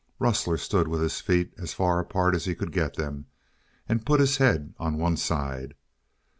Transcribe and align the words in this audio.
Rustler 0.17 0.57
stood 0.57 0.87
with 0.87 0.99
his 0.99 1.21
feet 1.21 1.53
as 1.59 1.75
far 1.75 1.99
apart 1.99 2.33
as 2.33 2.45
he 2.45 2.55
could 2.55 2.71
get 2.71 2.95
them, 2.95 3.27
and 3.87 4.03
put 4.03 4.19
his 4.19 4.37
head 4.37 4.73
on 4.79 4.97
one 4.97 5.15
side. 5.15 5.75